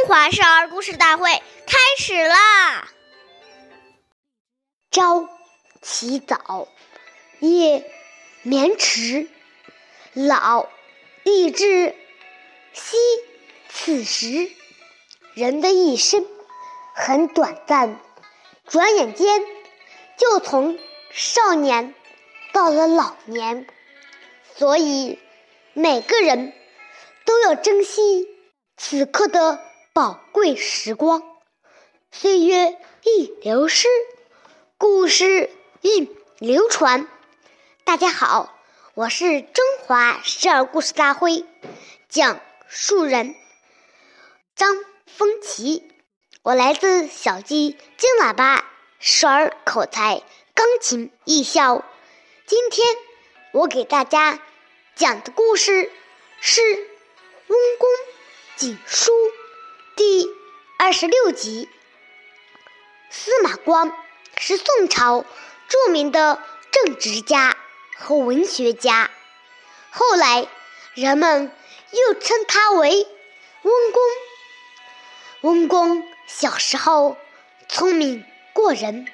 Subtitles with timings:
[0.00, 2.88] 中华少儿故事大会开始啦！
[4.90, 5.28] 朝
[5.82, 6.68] 起早，
[7.40, 7.84] 夜
[8.40, 9.28] 眠迟，
[10.14, 10.70] 老
[11.22, 11.94] 易至，
[12.72, 12.96] 惜
[13.68, 14.50] 此时。
[15.34, 16.26] 人的一生
[16.94, 18.00] 很短暂，
[18.66, 19.44] 转眼间
[20.16, 20.78] 就从
[21.12, 21.94] 少年
[22.54, 23.66] 到了老年，
[24.56, 25.18] 所以
[25.74, 26.54] 每个人
[27.26, 28.26] 都要珍惜
[28.78, 29.62] 此刻的。
[30.00, 31.22] 宝贵时光，
[32.10, 33.86] 岁月易流失，
[34.78, 35.50] 故事
[35.82, 37.06] 易流传。
[37.84, 38.58] 大家好，
[38.94, 41.44] 我是中华少儿故事大会
[42.08, 43.34] 讲述人
[44.56, 45.92] 张风奇，
[46.40, 48.64] 我来自小鸡金喇叭
[49.00, 50.22] 少儿口才
[50.54, 51.84] 钢琴艺校。
[52.46, 52.86] 今天
[53.52, 54.40] 我给大家
[54.94, 55.92] 讲的故事
[56.40, 56.62] 是
[57.48, 57.90] 《温公
[58.56, 59.12] 锦书》。
[59.96, 60.28] 第
[60.78, 61.68] 二十六集，
[63.10, 63.92] 司马光
[64.36, 65.24] 是宋朝
[65.68, 67.56] 著名的政治家
[67.96, 69.10] 和文学家，
[69.90, 70.46] 后来
[70.94, 71.52] 人们
[71.90, 73.06] 又称他为
[73.62, 74.02] 温公。
[75.42, 77.16] 温公小时候
[77.68, 79.06] 聪明过人，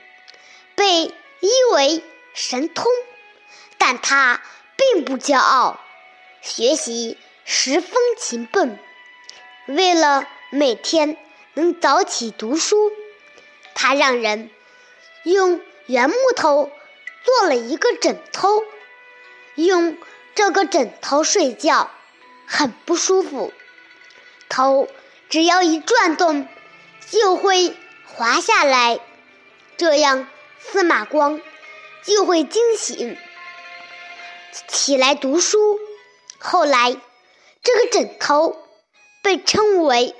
[0.75, 2.87] 被誉为神通，
[3.79, 4.41] 但他
[4.77, 5.81] 并不骄傲，
[6.43, 8.79] 学习十分勤奋，
[9.67, 10.29] 为了。
[10.51, 11.17] 每天
[11.55, 12.93] 能早起读书，
[13.75, 14.49] 他让人
[15.25, 16.71] 用圆木头
[17.25, 18.63] 做了一个枕头，
[19.57, 19.99] 用
[20.37, 21.91] 这个枕头睡觉
[22.47, 23.53] 很不舒服，
[24.49, 24.89] 头
[25.29, 26.47] 只要一转动
[27.11, 27.75] 就会
[28.05, 29.01] 滑下来，
[29.77, 30.29] 这样
[30.61, 31.41] 司马光
[32.05, 33.17] 就会惊醒，
[34.69, 35.81] 起来读书。
[36.39, 36.97] 后来，
[37.65, 38.57] 这个枕头
[39.23, 40.15] 被称为。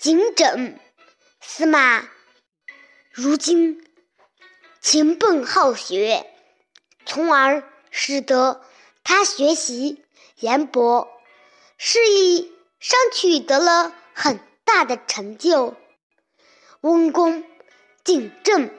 [0.00, 0.80] 景枕，
[1.42, 2.08] 司马
[3.10, 3.86] 如今
[4.80, 6.24] 勤奋好学，
[7.04, 8.62] 从而使得
[9.04, 10.02] 他学习
[10.40, 11.06] 渊博，
[11.76, 15.76] 事业上取得了很大的成就。
[16.80, 17.44] 温公
[18.02, 18.70] 景正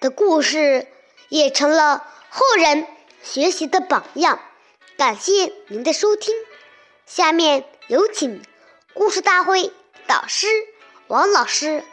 [0.00, 0.86] 的故事
[1.30, 2.86] 也成了后人
[3.22, 4.38] 学习的榜样。
[4.98, 6.34] 感谢您的收听，
[7.06, 8.42] 下面有请
[8.92, 9.72] 故事大会。
[10.08, 10.46] 导师
[11.08, 11.84] 王老师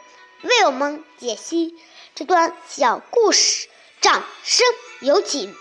[0.42, 1.74] 为我们解析
[2.14, 3.68] 这段小故事，
[4.00, 4.66] 掌声
[5.02, 5.52] 有请。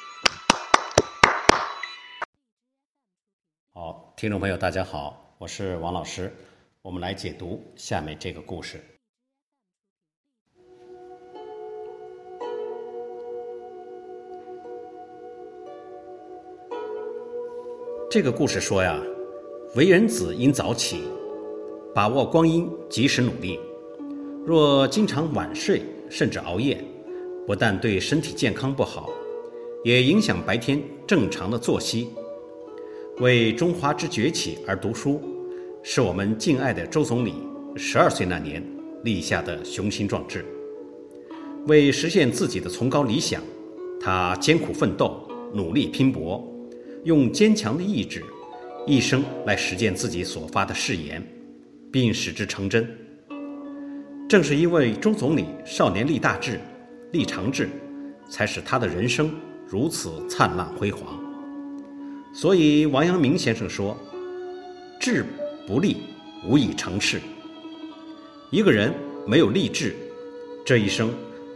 [3.73, 6.33] 好，听众朋友，大家好，我是王老师，
[6.81, 8.81] 我们来解读下面这个故事。
[18.09, 18.97] 这个故事说呀，
[19.75, 21.03] 为人子应早起。
[21.95, 23.57] 把握光阴，及时努力。
[24.45, 26.83] 若经常晚睡，甚至熬夜，
[27.47, 29.09] 不但对身体健康不好，
[29.81, 32.09] 也影响白天正常的作息。
[33.19, 35.21] 为中华之崛起而读书，
[35.83, 37.35] 是我们敬爱的周总理
[37.77, 38.61] 十二岁那年
[39.05, 40.43] 立下的雄心壮志。
[41.67, 43.41] 为实现自己的崇高理想，
[44.01, 46.45] 他艰苦奋斗，努力拼搏，
[47.05, 48.21] 用坚强的意志，
[48.85, 51.25] 一生来实践自己所发的誓言。
[51.95, 52.85] 并使之成真。
[54.27, 56.59] 正是因为周总理少年立大志、
[57.13, 57.69] 立长志，
[58.29, 59.33] 才使他的人生
[59.65, 61.17] 如此灿烂辉煌。
[62.33, 63.97] 所以王阳明先生说
[64.99, 65.25] ：“志
[65.65, 65.95] 不立，
[66.45, 67.21] 无以成事。”
[68.51, 68.93] 一个人
[69.25, 69.95] 没有立志，
[70.65, 71.09] 这一生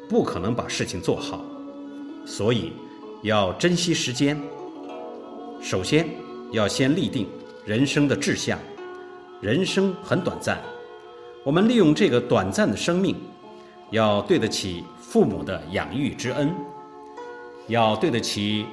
[0.08, 1.44] 不可能把事情做好。
[2.26, 2.72] 所以
[3.24, 4.40] 要珍惜时间。
[5.62, 6.08] 首先
[6.54, 7.28] 要先立定
[7.66, 8.58] 人生的志向。
[9.42, 10.62] 人生很短暂，
[11.46, 13.16] 我们利用这个短暂的生命，
[13.90, 16.54] 要对得起父母的养育之恩，
[17.68, 18.66] 要对得起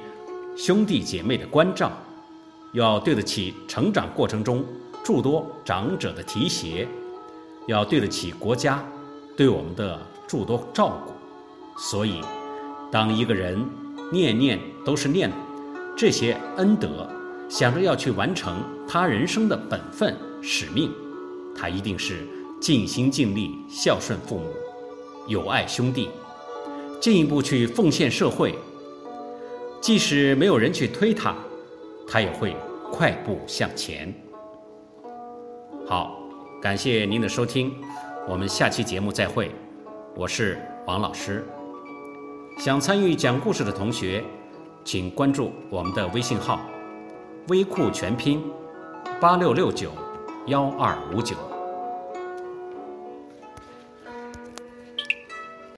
[0.57, 1.89] 兄弟姐妹的关照，
[2.73, 4.61] 要对得起成长过程中
[5.05, 6.85] 诸多长者的提携，
[7.65, 8.83] 要对得起国家
[9.37, 9.97] 对我们的
[10.27, 11.13] 诸多照顾。
[11.79, 12.19] 所以，
[12.91, 13.57] 当一个人
[14.11, 15.31] 念念都是念
[15.95, 17.09] 这些恩德，
[17.47, 20.13] 想着要去完成他人生的本分。
[20.49, 20.89] 使命，
[21.53, 22.25] 他一定是
[22.61, 24.45] 尽心尽力孝顺父母，
[25.27, 26.09] 友爱兄弟，
[27.01, 28.55] 进一步去奉献社会。
[29.81, 31.35] 即使没有人去推他，
[32.07, 32.55] 他也会
[32.93, 34.13] 快步向前。
[35.85, 36.17] 好，
[36.61, 37.73] 感谢您的收听，
[38.25, 39.51] 我们下期节目再会。
[40.15, 41.45] 我是王老师。
[42.57, 44.23] 想参与讲故事的同学，
[44.85, 46.61] 请关注我们的微信号
[47.49, 48.41] “微库全拼
[49.19, 49.91] 八六六九”。
[50.47, 51.56] 幺二五九。